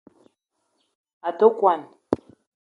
A 1.27 1.29
te 1.37 1.47
kwuan 1.57 1.81